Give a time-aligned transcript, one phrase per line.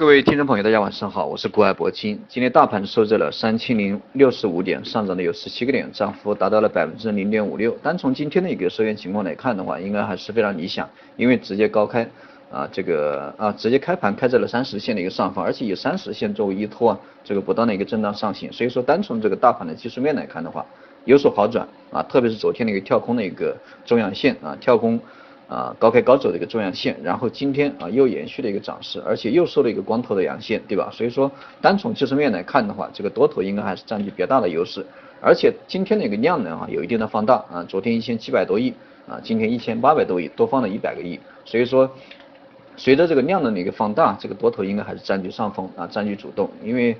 [0.00, 2.18] 各位听众朋友，大家晚上好，我是国海铂金。
[2.26, 7.70] 今天大盘收在了三千零六十五点，上涨的有十七个点，涨幅达到了百分之零点五六。
[7.82, 12.08] 单从今天的一个收线情况来看的话，应该还是非常理想，因为直接高开
[12.50, 18.50] 啊，这个啊直接开盘开在了三十线的一个上方，而且以三十线作为依托啊，这个不断的一个震荡上行。
[18.50, 20.64] 所以说，单从这个大盘的技术面来看的话，
[21.04, 23.54] 有所好转啊，特别是昨天的一个跳空的一个
[23.84, 24.98] 中阳线啊，跳空。
[25.50, 30.88] 啊，高开高走的一个中阳线，然后今天啊又延续了一个涨势，而且又收了一个光头的阳线，对吧？
[30.92, 31.28] 所以说
[31.60, 34.86] 单从技术面来看的话，这个多头应该还是占据比较大的优势，
[35.20, 38.72] 而且今天的一个量能啊有一定的放大啊，昨天一千七百多亿
[39.08, 41.90] 啊，今天一千八百多亿，多放了一百个亿，所以说
[42.76, 46.96] 随着这个量能的一个放大，这个多头应该还是占据上风啊，占据主动，因为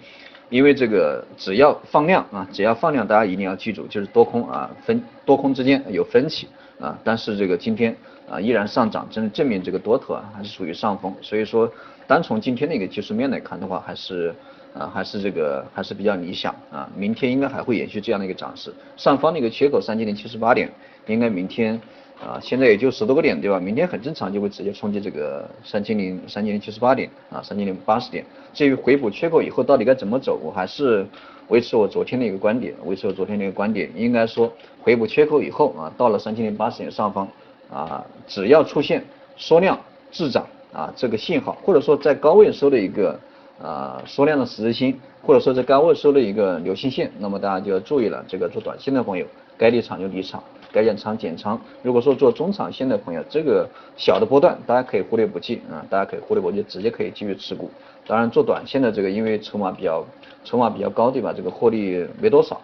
[0.49, 6.49] 因为这个只要放量啊，只要放量，大家一定要记住，就是多空啊分多空之间有分歧
[6.81, 7.97] 啊，但是这个今天。
[8.31, 11.69] 啊，依然上涨，证证明这个多头啊还是属于上风，所以说
[12.07, 14.33] 单从今天的一个技术面来看的话，还是
[14.75, 20.71] 啊还是这个还是比较理想啊，明天应该还会延续这样的一个涨势，上方的一个缺口三千零七十八点，
[21.07, 21.81] 应该明天
[22.21, 23.59] 啊现在也就十多个点对吧？
[23.59, 31.07] 明天很正常就会直接冲击这个三千零三千零七十八点啊三千零八十点，至于回补缺口以后到底该怎么走，我还是
[31.49, 37.29] 维持我昨天的一个观点，维持我昨天的一个观点，应该说回补缺口以后啊到了三千零八十点上方。
[37.73, 39.01] 啊，只要出现
[39.37, 39.79] 缩量
[40.11, 43.17] 滞涨啊这个信号，或者说在高位收的一个
[43.63, 48.25] 啊缩量的十字星，或者说是高位收了一个流星线，那么大家就要注意了。
[48.27, 49.27] 这个做短线的朋友，
[49.59, 51.61] 该离场就离场，该减仓减仓。
[51.83, 57.71] 如果说做中长线的朋友，这个小的波段大家可以忽略不计啊，大家可以忽略不计，直接可以继续持股。
[58.07, 60.05] 当然做短线的这个，因为筹码比较
[60.43, 61.33] 筹码比较高对吧？
[61.37, 62.61] 这个获利没多少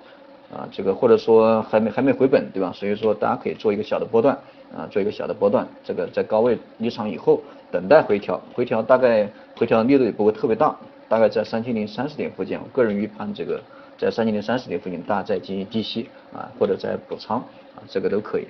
[0.53, 2.73] 啊，这个或者说还没还没回本对吧？
[2.75, 4.37] 所以说大家可以做一个小的波段。
[4.77, 10.77] 啊，做一个小的波段，这个在高位离场以后，等待回调，回调大概回调力度也不会特别大，
[11.09, 13.63] 大概在三千零三十点附近，我个人预判这个
[13.97, 17.39] 在三千零三十点附近，大家再进行低吸啊，或者再补仓
[17.77, 18.47] 啊，这个都可以。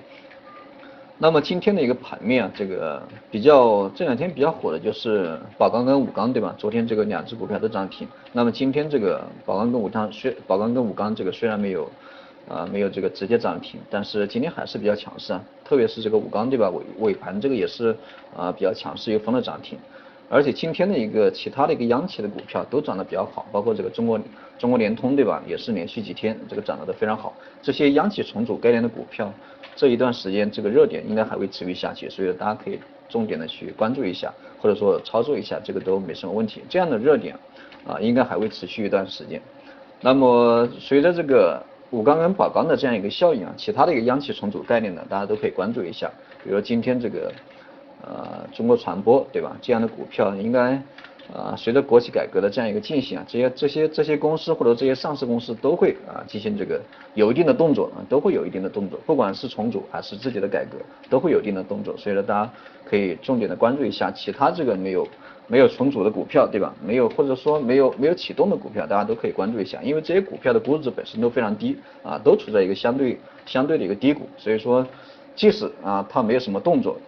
[1.19, 6.55] 那么今天的一个盘面啊，这个比较这两天比较火的就是宝钢跟武钢，对吧？
[6.59, 11.91] 昨天这个两只股票都涨停，那么今天这个宝钢跟武钢虽宝钢跟武钢这个虽然没有。
[12.49, 16.71] 啊，没有这个直接涨停，但是今天还是比较强势啊，特别是这个武钢对吧？
[16.71, 17.93] 尾尾盘这个也是
[18.37, 19.77] 啊比较强势，又封了涨停，
[20.29, 24.21] 而且今天的一个其他的一个央企的股票都涨得比较好，包括这个中国
[24.59, 25.43] 中国联通对吧？
[25.47, 27.33] 也是连续几天这个涨得都非常好，
[27.63, 29.33] 这些央企重组概念的股票，
[29.75, 32.79] 这一段时间这个热点应该还会持续下去，所以大家可以
[33.09, 36.63] 重点的去关注一下，或者说操作一下，这个都没什么问题。
[36.69, 37.37] 这样的热点
[37.87, 39.41] 啊，应该还会持续一段时间。
[40.01, 41.63] 那么随着这个。
[41.93, 46.11] 武钢跟宝钢的这样一个效应啊，其他的一个央企重组概念呢，大家都可以关注一下。
[46.43, 47.33] 比如今天这个
[48.03, 49.57] 呃中国传播对吧？
[49.63, 50.73] 这样的股票应该
[51.33, 56.81] 啊随着国企改革的这样一个进行啊，这些这些这些公司或者这些上市公司都会啊进行这个
[57.15, 61.97] 有一定的动作啊，都会有一定的动作，不管是重组还是自己的改革，都会有一定的动作。
[61.97, 62.51] 所以说大家
[62.85, 65.07] 可以重点的关注一下其他这个没有。
[65.49, 66.75] 没有重组的股票，对吧？
[66.85, 74.85] 没有或者说没有没有启动的股票，大家都可以关注一下，因为这些股票的估值本身都非常低啊，都处在一个相对相对的一个低谷，所以说
[75.37, 76.99] 即使啊它没有什么动作，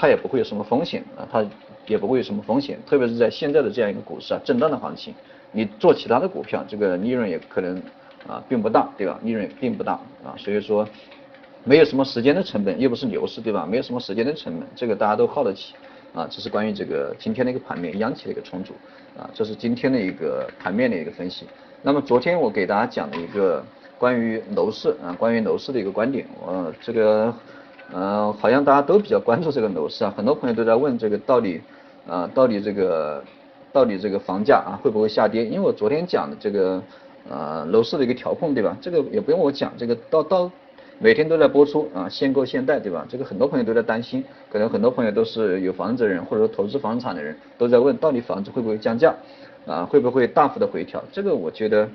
[0.00, 1.44] 它也不会有什么风险啊，它
[1.86, 5.12] 也不会有什么风险，特别是在现在的这样一个股市啊震荡的行情，
[5.52, 7.76] 你做其他的股票，这个利润也可能
[8.26, 9.20] 啊并不大，对吧？
[9.22, 9.92] 利润也并不大
[10.24, 10.88] 啊，所以说
[11.64, 13.66] 没有什么时间的成本，又不是牛市，对吧？
[13.66, 15.74] 没有什么时间的成本，这个大家都耗得起。
[16.12, 18.72] 啊，这是关于这个今天的一个盘面，央企的一个重组，
[19.16, 21.46] 啊，这是今天的一个盘面的一个分析。
[21.82, 23.64] 那么昨天我给大家讲了一个
[23.96, 27.32] 关于楼市啊，关于楼市的一个观点，我这个，
[27.92, 31.60] 呃，好像大家都比较关注这个楼市啊，很多朋友都在问这个到底，
[32.08, 33.22] 啊，到底这个，
[33.72, 35.44] 到底这个房价啊会不会下跌？
[35.44, 36.82] 因为我昨天讲的这个，
[37.28, 38.76] 呃，楼市的一个调控，对吧？
[38.80, 40.50] 这个也不用我讲，这个到到。
[41.02, 43.06] 每天都在播出啊，限购限贷，对吧？
[43.08, 49.14] 这个很多朋友都在担心，可能很多朋友都是有房子的人，或者说投资房产的人，都在问，到底房子会不会降价
[49.66, 49.82] 啊？
[49.86, 51.02] 会不会大幅的回调？
[51.10, 51.88] 这个我觉得，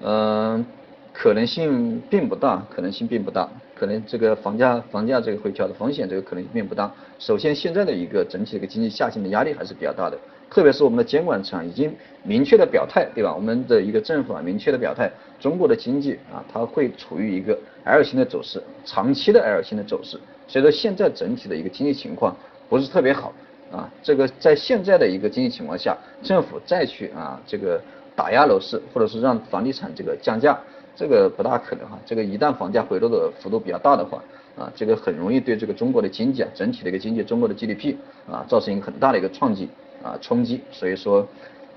[0.00, 0.64] 嗯，
[1.12, 3.46] 可能性并不大，可能性并不大，
[3.82, 6.88] 可能这个房价房价这个回调的风险，这个可能性并不大。
[7.18, 10.16] 首先，现在的一个整体的一个经济下行的压力还是比较大的。
[10.48, 11.92] 特别是我们的监管层已经
[12.22, 13.34] 明确的表态，对吧？
[13.34, 20.16] 我们的一个政府啊，明确的表态，中国的经济啊，它会处于一个 L 型的走势，长期的 L 型的走势。
[20.46, 22.36] 所以说现在整体的一个经济情况
[22.68, 23.32] 不是特别好
[23.72, 23.90] 啊。
[24.00, 27.82] 这个在现在的一个经济情况下，政府再去啊这个
[28.14, 30.56] 打压楼市，或者是让房地产这个降价，
[30.94, 31.98] 这个不大可能哈。
[32.04, 34.22] 这个一旦房价回落的幅度比较大的话，
[34.56, 37.96] 啊，这个很容易对这个中国的经济啊，整体的一个经济，中国的 GDP
[38.30, 39.68] 啊，造成一个很大的一个创击。
[40.02, 41.24] 啊冲击，所以说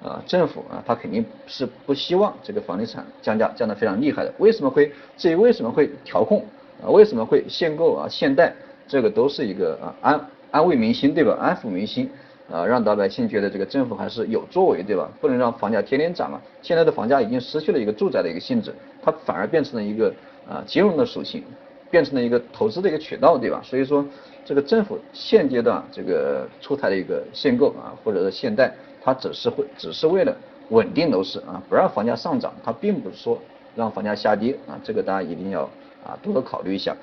[0.01, 4.33] 啊政府啊他肯定是不希望这个房地产降价降得非常厉害的。
[4.39, 6.43] 为什么会至于为什么会调控
[6.83, 8.51] 啊为什么会限购啊限贷，
[8.87, 11.37] 这个都是一个啊安安慰民心对吧？
[11.39, 12.09] 安抚民心。
[12.51, 15.09] 啊，让老百姓觉得这个政府还是有作为，对吧？
[15.19, 16.41] 不能让房价天天涨啊。
[16.61, 20.13] 现在的房价已经失去了一个住宅的一个性质，它反而变成了一个
[20.47, 21.43] 啊金融的属性，
[21.89, 23.59] 变成了一个投资的一个渠道，对吧？
[23.63, 24.05] 所以说，
[24.45, 28.71] 这个政府现阶段这个出台的一个限购啊，或者是限贷，
[29.01, 30.35] 它只是会只是为了
[30.69, 33.39] 稳定楼市啊，不让房价上涨，它并不是说
[33.75, 35.63] 让房价下跌啊，这个大家一定要
[36.05, 36.95] 啊多多考虑一下。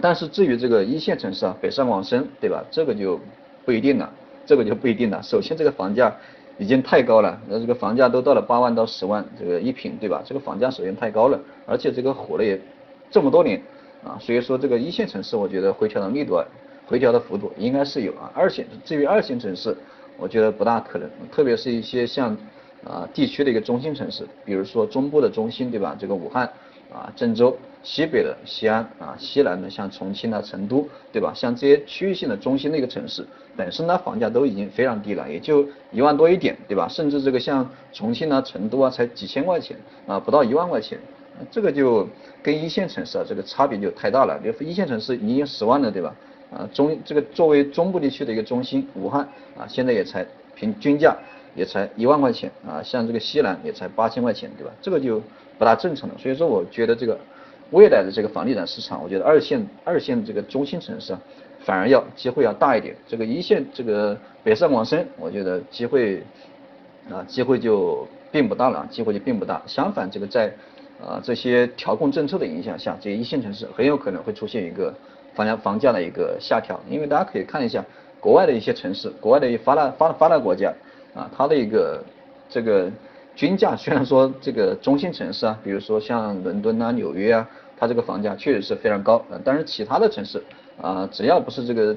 [0.00, 2.64] 但是至于这个一线城市啊，北上广深，对吧？
[2.70, 3.18] 这个就
[3.64, 4.08] 不一定了。
[4.50, 5.22] 这个就不一定了。
[5.22, 6.12] 首先，这个房价
[6.58, 10.20] 已经太高了，那这个房价都到了八万到十万这个一平，对吧？
[10.26, 12.60] 这个房价首先太高了，而且这个火了也
[13.12, 13.62] 这么多年
[14.02, 16.44] 啊，所以说这个一线城市，我觉得回调的力度、啊
[16.88, 18.28] 回调的幅度应该是有啊。
[18.34, 19.76] 二线至于二线城市，
[20.18, 22.36] 我觉得不大可能，特别是一些像
[22.82, 25.96] 啊地区的一个中心城市，比如说中部的中心，对吧？
[25.96, 26.44] 这个武汉
[26.92, 27.56] 啊、郑州。
[27.82, 31.32] 西北的西安啊，西南的像重庆啊、成都，对吧？
[31.34, 36.86] 像这些区域性的中心的一个城市，本身呢房价都已经非常低了，也就一万多一点，对吧？
[36.86, 39.74] 甚至这个像重庆啊、成都啊，才几千块钱
[40.06, 40.98] 啊，不到一万块钱，
[41.50, 42.06] 这个就
[42.42, 44.38] 跟一线城市啊这个差别就太大了。
[44.42, 46.14] 比如一线城市已经十万了，对吧？
[46.52, 49.26] 啊，中这个作为中部地区的一个中心，武汉
[49.56, 51.16] 啊，现在也才平均价
[51.54, 54.72] 也才一万块钱啊，像这个西南也才八千块钱，对吧？
[54.82, 55.22] 这个就
[55.58, 56.14] 不大正常了。
[56.18, 57.18] 所以说，我觉得这个。
[57.70, 61.20] 未来的这个房地产市场，我觉得二线二线这个中心城市啊，
[61.60, 62.96] 反而要机会要大一点。
[63.06, 66.22] 这个一线这个北上广深，我觉得机会
[67.08, 69.62] 啊机会就并不大了，机会就并不大。
[69.66, 70.52] 相反，这个在
[71.00, 74.92] 啊这些调控政策的影响下，这些一线城市很有可能会出现一个
[75.34, 76.80] 房价房价的一个下调。
[76.88, 77.84] 因为大家可以看一下
[78.18, 80.72] 国外的一些城市，国外的一发达发发达国家
[81.14, 82.02] 啊，它的一个
[82.48, 82.90] 这个。
[83.36, 87.48] 均价虽然说这个中心城市啊，比如说像伦敦啊、纽约啊，
[87.78, 90.42] 它这个房价确实是非常高，但是其他的城市
[90.80, 91.96] 啊，只要不是这个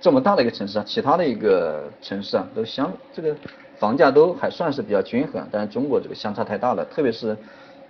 [0.00, 3.34] 这么大的一个城市啊，其他的一个城市啊，都相这个
[3.78, 7.36] 房价都还算是比较均衡，但是中国这个相差太大了，特别是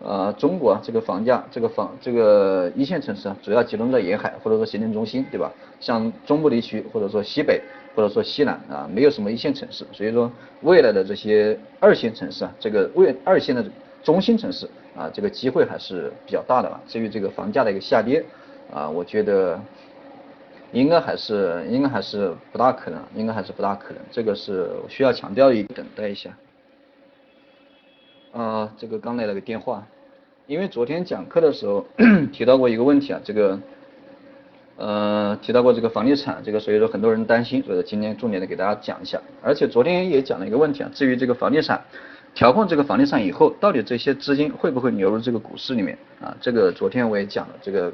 [0.05, 5.53] 呃中国这个房价这个房这个一线城市啊，主要集中在沿海或者说行政中心，对吧？
[5.81, 7.61] 像中部地区或者说西北。
[7.97, 13.65] 或者说西南啊，没有什么一线城市，所以说未来的这些二线城市啊，这个未二线的
[14.05, 16.79] 中心城市啊，这个机会还是比较大的啊。
[16.87, 18.23] 至于这个房价的一个下跌
[18.71, 19.59] 啊，我觉得
[20.73, 26.29] 应该还是应该还是不大可能，应该还是不大可能，这个是需要强调一等待一下。
[28.33, 29.87] 啊，这个刚来了个电话，
[30.47, 31.87] 因为昨天讲课的时候
[32.33, 33.59] 提到过一个问题啊，这个。
[34.79, 39.19] 呃，提到过这个房地产，这个所以说很多人担心，所以说今天重点的给大家讲一下。
[39.43, 41.83] 而且昨天也讲了一个问题啊，至于这个房地产
[42.35, 46.37] 调控这个房地产以后，到底这些资金会不会流入这个股市里面啊？
[46.43, 47.91] 这个昨天我也讲了，这个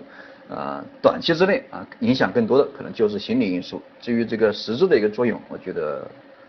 [0.48, 3.80] 呃短期之内啊影响更多的可能就是心理因素。
[4.00, 6.04] 至于这个实质的一个作用，我觉得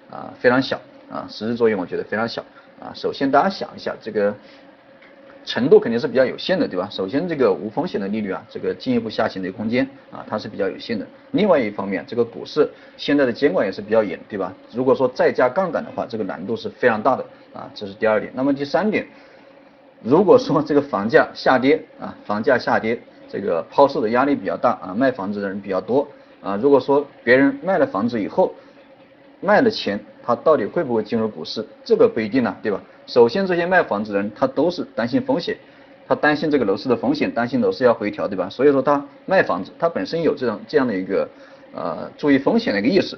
[0.10, 0.82] 啊非常小
[1.12, 2.44] 啊，实质作用我觉得非常小
[2.80, 2.92] 啊。
[2.94, 4.34] 首先大家想一下这个。
[5.46, 6.88] 程度肯定是比较有限的，对吧？
[6.90, 11.06] 首先，这个无风险的利率啊，这个进一步下行的空间啊，它是比较有限的。
[11.31, 12.66] 另外一方面，这个股市
[12.96, 14.54] 现在的监管也是比较严，对吧？
[14.72, 18.32] 如果说再加杠杆的话，这个难度是非常大的啊，这是第二点。
[18.34, 19.06] 那么第三点，
[20.01, 26.08] 如果说这个房价下跌啊，房价下跌，这个抛售的压力比较大啊，卖房子的人比较多
[26.42, 28.56] 啊，如果说别人卖了房子以后，
[29.44, 32.82] 卖的钱他到底会不会进入股市，这个不一定呢，对吧？
[33.06, 35.58] 首先，这些卖房子的人他都是担心风险，
[36.08, 38.50] 他担心这个楼市的风险，担心楼市要回调，对吧？
[38.50, 41.28] 所以说他卖房子，他本身有这种这样的一个
[41.74, 43.18] 呃注意风险的一个意识。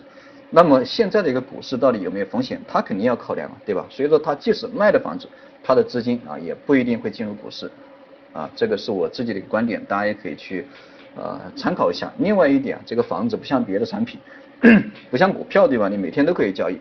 [0.49, 3.85] 那么现在的一个股市到底有没有风险，他肯定要考量了，对吧？
[3.89, 5.27] 所以说他即使卖了房子，
[5.63, 7.69] 他的资金啊也不一定会进入股市，
[8.33, 10.65] 啊，这个是我自己的一个观点，大家也可以去
[11.15, 12.11] 呃参考一下。
[12.17, 14.19] 另外一点，这个房子不像别的产品，
[15.09, 15.87] 不像股票，对吧？
[15.89, 16.79] 你每天都可以交易。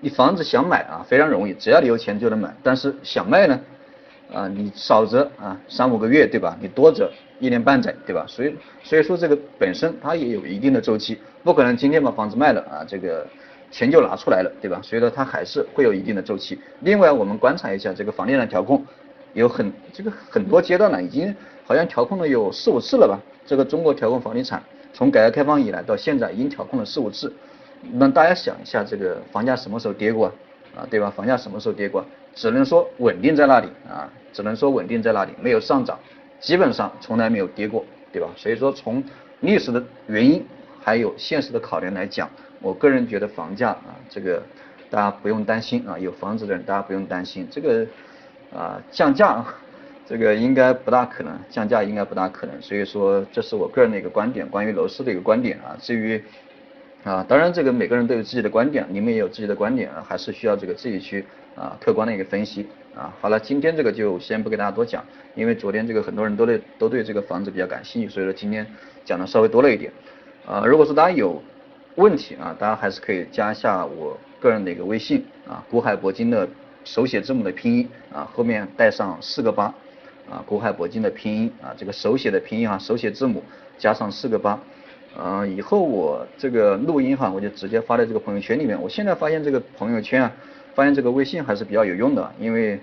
[0.00, 2.52] 你房子想买啊，非常容易，只要你有钱就能买。
[2.62, 3.60] 但是想卖呢，
[4.32, 6.56] 啊，你少则啊三五个月，对吧？
[6.60, 7.08] 你多则
[7.38, 8.24] 一年半载，对吧？
[8.26, 13.24] 所以所以说这个本身它也有一定的周期，不可能今天把房子卖了啊，这个
[13.70, 14.80] 钱就拿出来了，对吧？
[14.82, 16.58] 所以说它还是会有一定的周期。
[16.80, 18.84] 另外我们观察一下这个房地产调控，
[19.34, 21.34] 有很这个很多阶段了，已经
[21.64, 23.18] 好像调控了有四五次了吧？
[23.46, 24.62] 这个中国调控房地产
[24.92, 27.32] 从改革开放以来到现在已经调控了四五次。
[27.92, 30.26] 那大家想一下，这个房价什么时候跌过
[30.76, 30.86] 啊？
[30.88, 31.10] 对吧？
[31.10, 32.04] 房价什么时候跌过？
[32.34, 35.98] 只能说稳定在那里啊，只能说稳定在那里，没有上涨，
[36.40, 38.28] 基本上从来没有跌过，对吧？
[38.36, 39.02] 所以说从
[39.40, 40.44] 历史的原因
[40.80, 44.42] 还有现实的考量来讲，我个人觉得房价啊，这个
[44.88, 47.84] 大家不用担心啊，有房子的人大家不用担心，这个
[48.54, 49.44] 啊降价，
[50.06, 55.76] 这个应该不大可能，降价应该不大可能，所以说这是我个人的一个观点，关于楼市的一个观点啊。
[55.80, 56.22] 至于
[57.04, 61.24] 啊，当然这个每个人都有自己的观点，你们也有自己的观点啊，还是需要这个自己去
[61.56, 63.12] 啊客观的一个分析啊。
[63.20, 65.04] 好了，今天这个就先不给大家多讲，
[65.34, 68.66] 因为昨天这个很多人都对都对这个房子比较感兴趣，所以说今天
[69.04, 69.90] 讲的稍微多了一点。
[70.46, 71.42] 啊，如果说大家有
[71.94, 76.48] 问题啊，大家还是可以加一下我个人的一个微信啊，古海铂金的
[76.84, 79.64] 手写字母的拼音啊，后面带上四个八
[80.30, 83.42] 啊，古海铂金的拼音啊，这个手写的拼音啊，手写字母
[83.78, 84.58] 加上四个八。
[85.14, 88.80] 嗯，以后我这个录音哈，我就直接发在这个朋友圈里面。
[88.80, 90.32] 我现在发现这个朋友圈啊，
[90.74, 92.80] 发现这个微信还是比较有用的，因为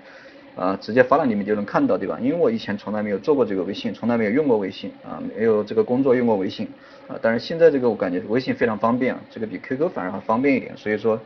[0.55, 2.19] 啊，直接发到里面就能看到，对吧？
[2.21, 6.67] 因为我以前从来没有做过这个微信，从来没有用过微信啊，没有这个工作用过微信
[7.07, 7.17] 啊。
[7.19, 10.77] 但是现在这个我感觉微信非常方便啊，这个比 QQ 反而还方便一点。
[10.77, 11.19] 所以说，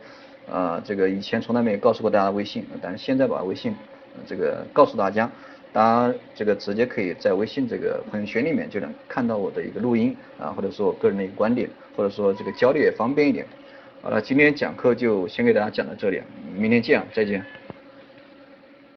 [0.50, 3.74] 啊，这个以前从来没有告诉过大家微信，但是现在把微信
[4.26, 5.30] 这个告诉大家。
[5.72, 13.44] 大家这个直接可以在微信这个朋友圈里面就能看到我的一个录音啊，或者说我个人的一个观点，或者说这个交流也方便一点。
[14.00, 16.22] 好了，今天讲课就先给大家讲到这里，
[16.54, 17.44] 明天见，再见。